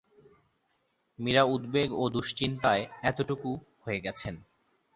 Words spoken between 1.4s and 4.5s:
উদ্বেগ ও দুশ্চিন্তায় এতটুকু হয়ে গেছেন।